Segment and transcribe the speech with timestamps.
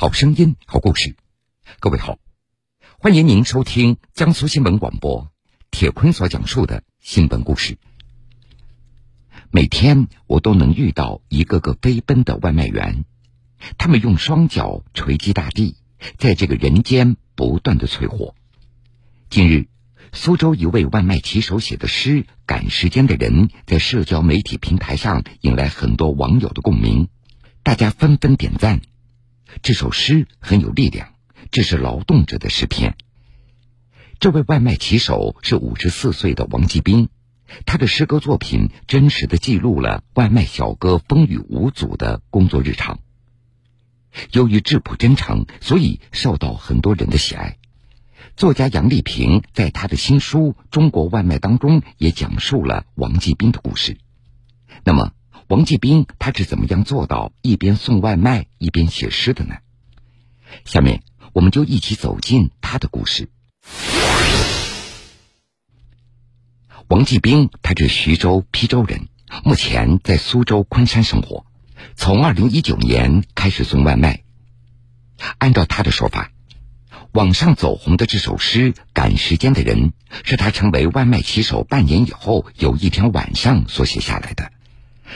[0.00, 1.14] 好声音，好故事。
[1.78, 2.18] 各位好，
[3.00, 5.30] 欢迎您收听江苏新闻广播
[5.70, 7.76] 铁坤所讲述的新闻故事。
[9.50, 13.04] 每天我都能遇到一个个飞奔的外卖员，
[13.76, 15.76] 他们用双脚锤击大地，
[16.16, 18.34] 在这个人间不断的淬火。
[19.28, 19.68] 近日，
[20.14, 27.08] 苏州一位外卖骑手写的诗《赶时间的人》在社交媒体平台上引来很多网友的共鸣，
[27.62, 28.80] 大家纷纷点赞。
[29.62, 31.14] 这首诗很有力量，
[31.50, 32.96] 这是劳动者的诗篇。
[34.18, 37.08] 这位外卖骑手是五十四岁的王继兵，
[37.66, 43.00] 他的诗歌作品真实的记录了外卖小哥风雨无阻的工作日常。
[44.32, 47.56] 由于质朴真诚，所以受到很多人的喜爱。
[48.36, 53.98] 作家杨丽萍在他的新书《中国外卖》当中也讲述了王继兵的故事。
[54.84, 55.12] 那么，
[55.50, 59.56] 王继兵他是怎么样做到一边送外卖一边写诗的呢？
[60.64, 61.02] 下面
[61.32, 63.28] 我们就一起走进他的故事。
[66.86, 69.08] 王继兵他是徐州邳州人，
[69.42, 71.44] 目前在苏州昆山生活。
[71.96, 74.22] 从二零一九年开始送外卖。
[75.38, 76.30] 按照他的说法，
[77.10, 79.88] 网上走红的这首诗《赶时间的人》
[80.22, 84.52] 是他成为外卖骑手半年以后有一天晚上所写下来的。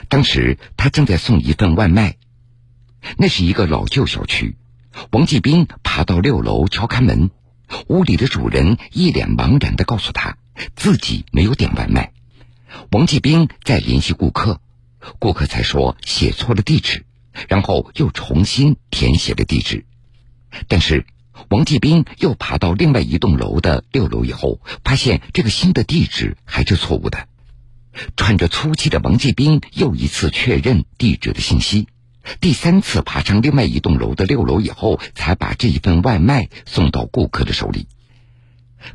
[0.09, 2.17] 当时他正在送一份外卖，
[3.17, 4.57] 那是一个老旧小区。
[5.11, 7.31] 王继兵爬到六楼敲开门，
[7.89, 10.37] 屋里的主人一脸茫然的告诉他，
[10.77, 12.13] 自己没有点外卖。
[12.91, 14.61] 王继兵在联系顾客，
[15.19, 17.05] 顾客才说写错了地址，
[17.49, 19.85] 然后又重新填写了地址。
[20.69, 21.07] 但是
[21.49, 27.27] 王继兵又爬到另外一栋楼的六楼以后，发现这个新的地址还是错误的。
[28.17, 31.89] 喘着粗气的王继兵又一次确认地址的信息，
[32.41, 37.87] 第三次爬上另外一栋楼的六楼以后，才把这一份外卖送到顾客的手里。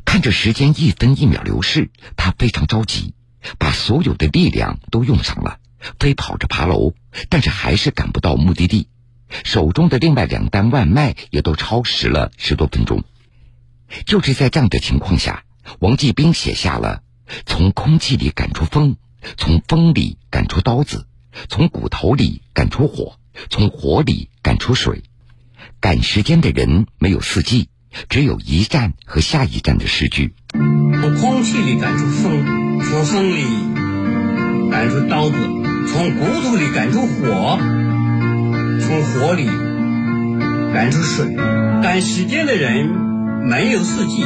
[0.04, 3.14] 看着时间一分一秒流逝，他非常着急，
[3.58, 5.58] 把所有的力量都用上了，
[5.98, 6.94] 飞跑着爬楼，
[7.28, 8.88] 但是还是赶不到目的地。
[9.44, 13.04] 手中的另外两单外卖也都超时了十多分钟。
[14.06, 15.44] 就是在这样的情况下，
[15.78, 17.02] 王继兵写下了。
[17.46, 18.96] 从空气里赶出风，
[19.36, 21.06] 从风里赶出刀子，
[21.48, 23.16] 从骨头里赶出火，
[23.48, 25.02] 从火里赶出水。
[25.80, 27.68] 赶时间的人没有四季，
[28.08, 30.34] 只有一站和下一站的诗句。
[30.52, 33.44] 从空气里赶出风，从风里
[34.70, 35.36] 赶出刀子，
[35.88, 37.58] 从骨头里赶出火，
[38.80, 39.46] 从火里
[40.72, 41.36] 赶出水。
[41.82, 42.86] 赶时间的人
[43.48, 44.22] 没有四季。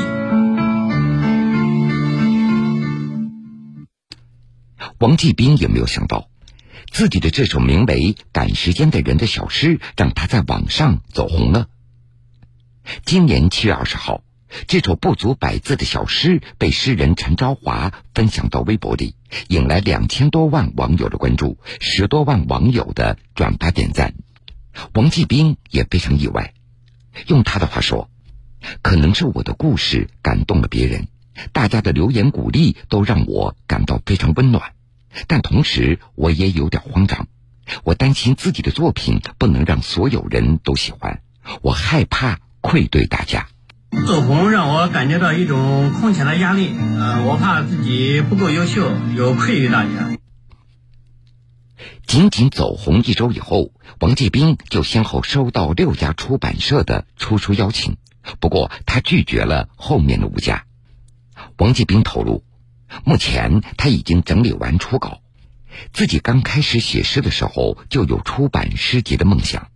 [5.04, 6.30] 王继兵也没有想到，
[6.90, 11.68] 自己的这首名为《赶时间的人》的小诗，让他在网上走红了。
[13.04, 14.22] 今年七月二十号，
[14.66, 19.14] 这首不足百字的小诗被诗人陈昭华分享到微博里，
[19.48, 24.14] 引来两千多万网友的关注，十多万网友的转发点赞。
[24.94, 26.54] 王继兵也非常意外，
[27.26, 28.08] 用他的话说
[28.80, 31.08] ：“可能是我的故事感动了别人，
[31.52, 34.72] 大家的留言鼓励都让我感到非常温暖。”
[35.26, 37.26] 但同时，我也有点慌张，
[37.84, 41.22] 我担心自己的作品不能让所有人都喜欢，
[41.62, 43.48] 我害怕愧对大家。
[44.06, 50.16] 走红让我感觉到一种空前的压力，呃，我怕自己不够优秀，有愧于大家。
[52.06, 53.70] 仅仅走红一周以后，
[54.00, 57.96] 王继兵就先后收到六家出版社的出书邀请，
[58.40, 60.64] 不过他拒绝了后面的五家。
[61.56, 62.42] 王继兵透露。
[63.02, 65.20] 目前他已经整理完初稿，
[65.92, 69.68] 自己刚开始写诗的时候就有出版诗集的梦想。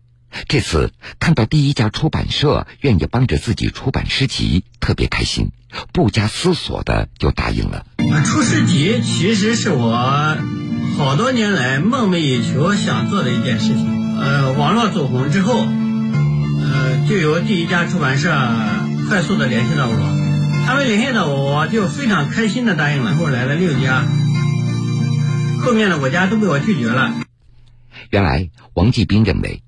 [0.46, 5.52] 这次看到第一家出版社愿意帮着自己出版诗集，特别开心，
[5.92, 7.86] 不加思索的就答应了。
[8.24, 10.36] 出诗集其实是我
[10.98, 14.20] 好多年来梦寐以求想做的一件事情。
[14.20, 18.30] 呃，网络走红之后，呃，就由第一家出版社
[19.08, 20.37] 快速的联系到我。
[20.68, 23.16] 他们联系到我，我就非常开心的答应了。
[23.16, 24.06] 后来了六家，
[25.62, 27.14] 后面的五家都被我拒绝了。
[28.10, 29.62] 原来王继兵认为，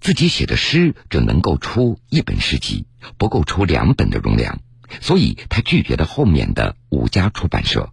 [0.00, 2.86] 自己写的诗只能够出一本诗集，
[3.18, 4.60] 不够出两本的容量，
[5.00, 7.90] 所以他拒绝了后面的五家出版社。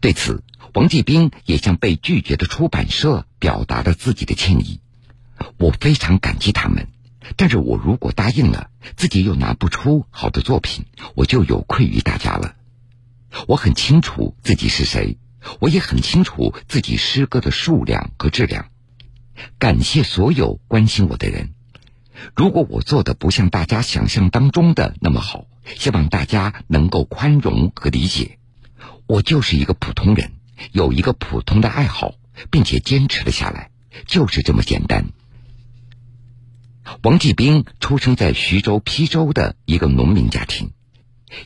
[0.00, 0.42] 对此，
[0.72, 4.80] 王继兵也向被拒绝的出版社表达了自己的歉意。
[5.58, 6.88] 我非常感激他们。
[7.36, 10.84] 但是我如果答应了，自己又拿不出好的作品，
[11.14, 12.54] 我就有愧于大家了。
[13.46, 15.18] 我很清楚自己是谁，
[15.60, 18.66] 我也很清楚自己诗歌的数量和质量。
[19.58, 21.54] 感谢所有关心我的人。
[22.34, 25.46] 如果我做的不像大家想象当中的那么好，
[25.76, 28.38] 希望大家能够宽容和理解。
[29.06, 30.32] 我就是一个普通人，
[30.72, 32.14] 有一个普通的爱好，
[32.50, 33.70] 并且坚持了下来，
[34.06, 35.06] 就是这么简单。
[37.02, 40.72] 王继兵出生在徐州邳州的一个农民家庭，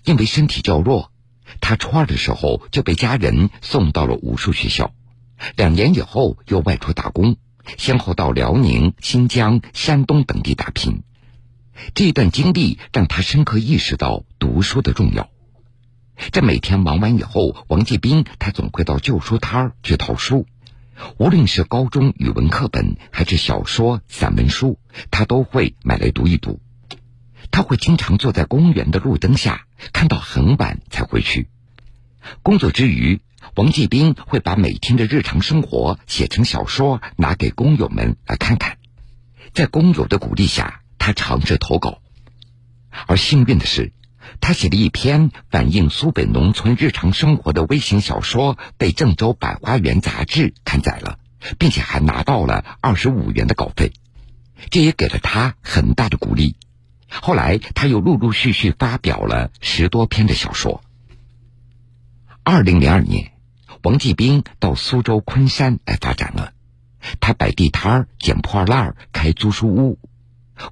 [0.04, 1.12] 因为身体较弱，
[1.60, 4.92] 他初二的时候就被家人送到了武术学校，
[5.56, 7.36] 两年以后又外出打工。
[7.78, 11.04] 先后到辽宁、新疆、山东等地打拼，
[11.94, 15.30] 这段经历让他深刻意识到读书的重要。
[16.32, 20.46] 这每天忙完以后，王继兵他总会到旧书摊儿去淘书，
[21.18, 24.78] 无论是高中语文课本还是小说、散文书，
[25.10, 26.60] 他都会买来读一读。
[27.50, 31.48] 他会经常坐在公园的路灯下，看到很晚才回去。
[32.42, 33.20] 工作之余。
[33.56, 38.78] 王继兵会把每天的日常生活写成小说，拿给工友们来看看。
[39.52, 42.00] 在工友的鼓励下，他尝试投稿。
[43.08, 43.92] 而幸运的是，
[44.40, 51.19] 他写了一篇反映苏北农村日常生活的微型小说，被《郑州百花园》杂志刊载了，
[51.58, 53.92] 并且还拿到了二十五元的稿费，
[54.70, 56.56] 这也给了他很大的鼓励。
[57.08, 60.82] 后来，他又陆陆续续发表了十多篇的小说。
[62.42, 63.32] 二零零二年。
[63.84, 66.52] 王继兵到苏州昆山来发展了，
[67.18, 69.98] 他摆地摊儿、捡破烂儿、开租书屋。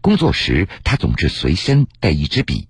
[0.01, 2.69] 工作时，他总是随身带一支笔。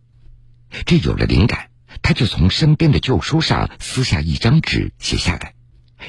[0.87, 1.71] 这有了灵感，
[2.03, 5.55] 他就从身边的旧书上撕下一张纸写下来。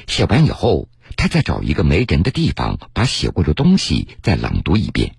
[0.06, 5.16] 写完以后，他再找一个没人的地方，把写过的东西再朗读一遍。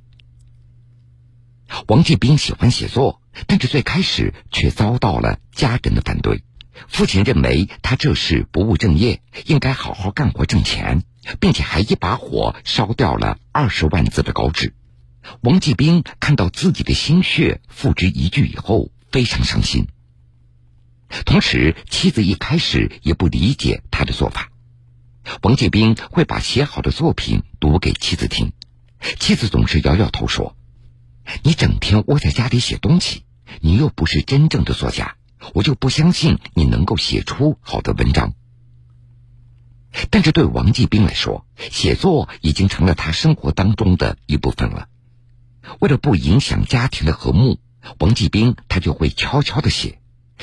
[1.88, 6.44] 王继兵喜欢写作，但是最开始却遭到了家人的反对。
[6.88, 11.04] 父亲认为他这是不务正业，应该好好干活挣钱，
[11.40, 14.74] 并且还一把火烧掉了二十万字的稿纸。
[15.42, 19.88] 王继兵看到自己的心血付之一炬以后，非常伤心。
[21.26, 24.50] 同时，妻子一开始也不理解他的做法。
[25.44, 28.52] 王继兵会把写好的作品读给妻子听，
[29.20, 30.58] 妻子总是摇摇头说
[31.44, 33.24] ：“你整天窝在家里写东西，
[33.62, 35.16] 你又不是真正的作家。”
[35.54, 38.34] 我就不相信你能够写出好的文章。
[40.10, 44.88] 但是对王继兵来说，写作已经成了他生活当中的一部分了。
[45.82, 47.60] 为了不影响家庭的和睦，
[48.00, 50.00] 王继兵他就会悄悄的写。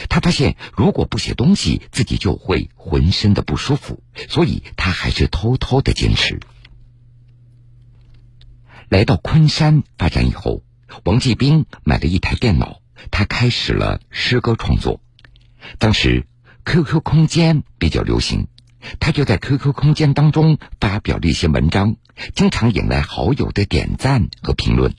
[0.09, 6.41] 他发现如果不写东西，自己就会浑身的不舒服，所以他还是偷偷的坚持。
[8.89, 10.63] 来到昆山发展以后，
[11.05, 12.81] 王继兵买了一台电脑。
[13.11, 15.01] 他开始了诗歌创作，
[15.79, 16.27] 当时
[16.67, 18.47] QQ 空间比较流行，
[18.99, 21.97] 他就在 QQ 空间当中发表了一些文章，
[22.35, 24.95] 经常引来好友的点赞和评论。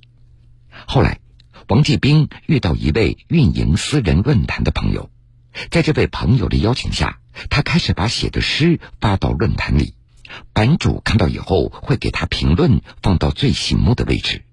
[0.88, 1.20] 后来，
[1.68, 5.10] 王继兵遇到一位运营私人论坛的朋友，
[5.70, 7.20] 在这位朋友的邀请下，
[7.50, 9.94] 他开始把写的诗发到论坛里，
[10.54, 14.44] 版主看到以后会给他评论，放到最醒目的位置，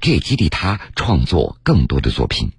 [0.00, 2.52] 这也激励他创作更多的作品。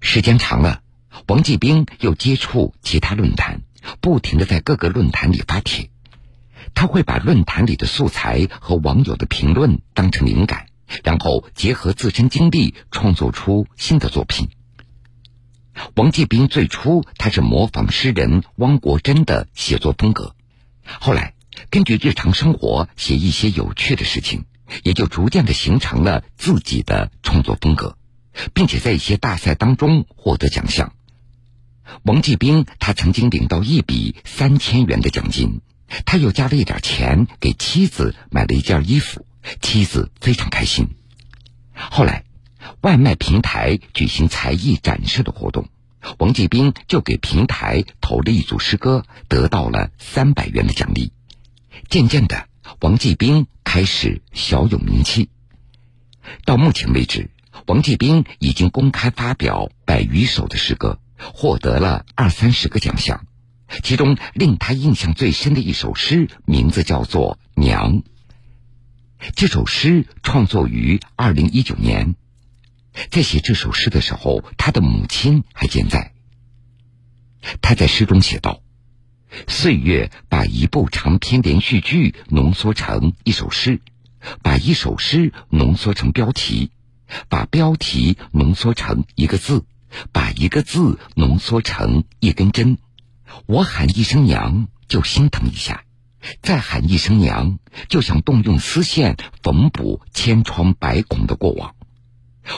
[0.00, 0.82] 时间长了，
[1.26, 3.62] 王继兵又接触其他论坛，
[4.00, 5.88] 不停的在各个论坛里发帖。
[6.74, 10.66] 他会把论坛里的素材和网友的评论当成灵感，
[11.04, 14.48] 然后结合自身经历创作出新的作品。
[15.94, 20.34] 王继兵最初他是模仿诗人汪国真的写作风格，
[21.00, 21.34] 后来
[21.70, 24.44] 根据日常生活写一些有趣的事情，
[24.82, 27.96] 也就逐渐的形成了自己的创作风格。
[28.52, 30.92] 并且在一些大赛当中获得奖项。
[32.02, 35.62] 王继兵他曾经领到一笔三千元的奖金，
[36.04, 39.24] 他又加了一点钱给妻子买了一件衣服，
[39.60, 40.88] 妻子非常开心。
[41.72, 42.24] 后来，
[42.80, 45.68] 外卖平台举行才艺展示的活动，
[46.18, 51.12] 王继兵就给平台投了一组诗歌，得到了三百元的奖励。
[51.88, 52.48] 渐渐的，
[52.80, 55.30] 王继兵开始小有名气。
[56.44, 57.30] 到目前为止。
[57.66, 63.26] 王继兵已经公开发表百余首的诗歌，获得了二三十个奖项。
[63.82, 68.02] 其中令他印象最深的一首诗，名字叫做《娘》。
[69.34, 72.14] 这首诗创作于二零一九年，
[73.10, 76.12] 在写这首诗的时候，他的母亲还健在。
[77.60, 78.62] 他在诗中写道
[79.48, 83.80] ：“岁月把一部长篇连续剧浓缩成一首诗，
[84.42, 86.70] 把一首诗浓缩成标题。”
[87.28, 89.64] 把标题浓缩成一个字，
[90.10, 92.78] 把一个字浓缩成一根针。
[93.46, 95.84] 我喊一声娘，就心疼一下；
[96.42, 97.58] 再喊一声娘，
[97.88, 101.74] 就想动用丝线缝补千疮百孔的过往。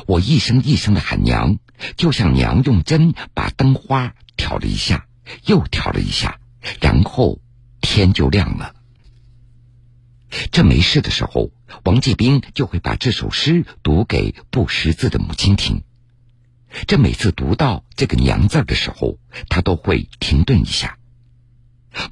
[0.07, 1.59] 我一声一声的喊娘，
[1.97, 5.07] 就像娘用针把灯花挑了一下，
[5.45, 6.41] 又挑了一下，
[6.81, 7.41] 然后
[7.81, 8.75] 天就亮了。
[10.53, 11.51] 这没事的时候，
[11.85, 15.83] 王继兵就会把这首诗读给不识字的母亲听。
[16.87, 20.98] 这每次读到这个“娘”字的时候，他都会停顿一下。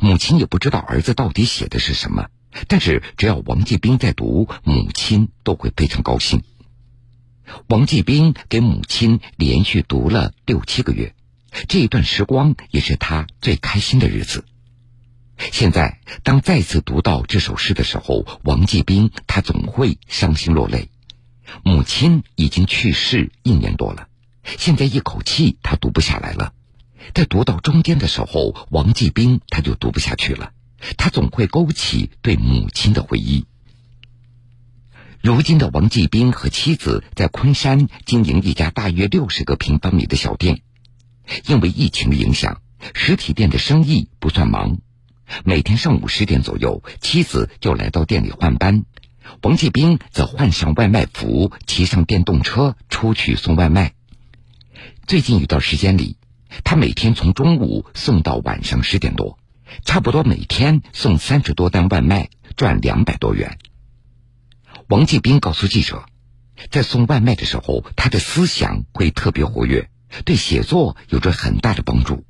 [0.00, 2.28] 母亲也不知道儿子到底写的是什么，
[2.68, 6.42] 但是只要王继兵在读，母亲都会非常高兴。
[7.68, 11.14] 王继兵给母亲连续读了六七个月，
[11.68, 14.44] 这一段时光也是他最开心的日子。
[15.52, 20.88] 现在，当再次读到这首诗的时候，王继兵他总会伤心落泪。
[21.62, 24.08] 母亲已经去世一年多了，
[24.42, 26.52] 现在一口气他读不下来了。
[27.14, 30.52] 在读到中间的时候，王继兵他就读不下去了，
[30.96, 33.46] 他总会勾起对母亲的回忆。
[35.22, 40.60] 如今的王继兵和妻子在昆山经营一家大约六十个平方米的小店，
[41.46, 42.60] 因为疫情的影响，
[42.94, 44.78] 实体店的生意不算忙。
[45.44, 48.84] 每天上午十点左右，妻子就来到店里换班，
[49.42, 53.94] 王继兵则换上外卖服，骑上电动车出去送外卖。
[55.08, 56.18] 最近一段时间里，
[56.64, 59.38] 他每天从中午送到晚上十点多，
[59.84, 63.58] 差不多每天送三十多单外卖，赚两百多元。
[64.88, 66.04] 王继兵告诉记者，
[66.70, 69.90] 在送外卖的时候，他的思想会特别活跃，
[70.24, 72.24] 对写作有着很大的帮助。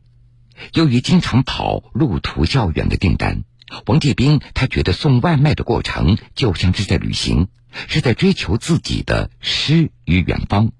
[0.73, 3.45] 由于经常跑路途较远的订单，
[3.85, 7.49] 王继兵他觉得送外卖的过程就像是在旅行，
[7.89, 10.73] 是在追求自己的诗与远方。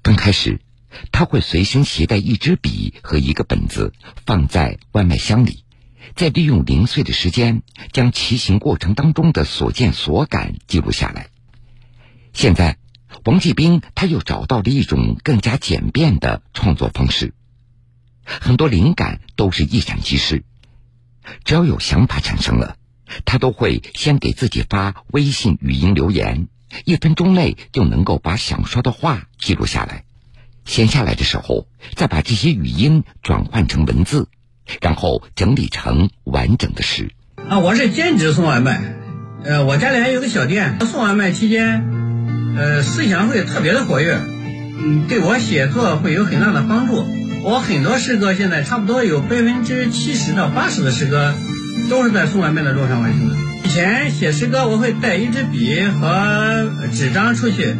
[0.00, 0.60] 刚开始，
[1.12, 3.92] 他会随身携带一支笔和一个本子，
[4.26, 5.64] 放在外卖箱里，
[6.14, 11.28] 再利用零碎的时间将骑行过程当中的所见所感记录下来。
[12.32, 12.78] 现在，
[13.24, 17.34] 王继兵他又找到了一种更加简便的创作方式。
[18.24, 20.44] 很多灵感都是一闪即逝，
[21.44, 22.76] 只要有想法产生了，
[23.24, 26.48] 他都会先给自己发微信语音留言，
[26.84, 30.04] 一分钟内就能够把想说的话记录下来。
[30.68, 34.28] 闲下来的时候，再把这些语音转换成文字，
[34.82, 37.10] 然后整理成完整的诗。
[37.48, 38.82] 啊，我是兼职送外卖，
[39.44, 40.76] 呃，我家里还有个小店。
[40.80, 41.88] 送外卖期间，
[42.54, 44.20] 呃，思想会特别的活跃，
[44.78, 47.02] 嗯，对我写作会有很大的帮助。
[47.42, 51.34] 我很多诗歌现在差不多有百分之七十到八十的诗歌，
[51.88, 53.36] 都是在送外卖的路上完成的。
[53.64, 57.74] 以前写诗歌，我会带一支笔和纸张出去，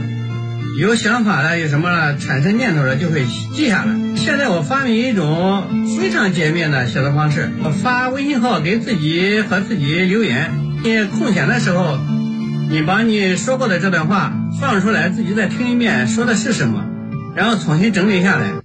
[0.78, 3.96] 有想法了，有什么了产生念头了，就会记下来。
[4.14, 10.52] 现在我发明一种非常简便的写作方式，我发微信号给自己和自己留言。
[10.84, 11.98] 你空闲的时候，
[12.70, 16.86] 你把你说过的这段话放出来，自己再听一遍，说的是什么，
[17.34, 18.62] 然后重新整理下来。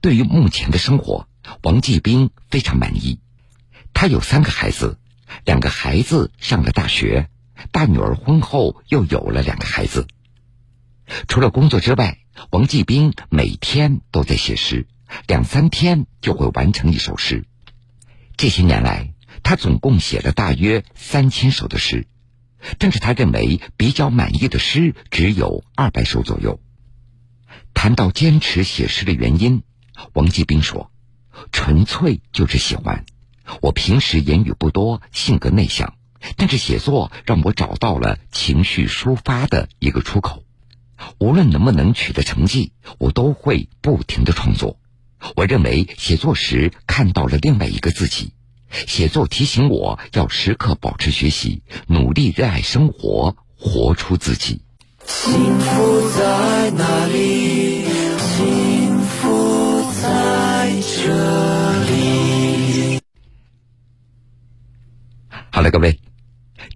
[0.00, 1.26] 对于目前的生活，
[1.64, 3.18] 王继兵非常满意。
[3.92, 4.96] 他有三个孩子，
[5.44, 7.26] 两个孩子上了大学，
[7.72, 10.06] 大女儿婚后又有了两个孩子。
[11.28, 12.18] 除了工作之外，
[12.50, 14.86] 王继兵每天都在写诗，
[15.26, 17.44] 两三天就会完成一首诗。
[18.36, 19.12] 这些年来，
[19.42, 22.06] 他总共写了大约三千首的诗，
[22.78, 26.60] 但是他认为比较满意的诗只有二百首左右。
[27.74, 29.62] 谈到坚持写诗的原因。
[30.14, 30.90] 王继兵说
[31.52, 33.04] ：“纯粹就是喜欢。
[33.60, 35.94] 我平时言语不多，性格内向，
[36.36, 40.42] 但是写作让我找到了情绪抒发的一个出口。
[41.18, 44.78] 无论能不能取得成绩，我都会不停的创作。
[45.36, 48.32] 我认为写作时看到了另外一个自己。
[48.70, 54.62] 写作提醒我要时刻保持学习，努力热爱生活，活出自己。
[55.06, 57.84] 幸福在哪里？
[58.18, 59.60] 幸福。”
[60.00, 63.00] 在这里。
[65.50, 66.00] 好了，各位，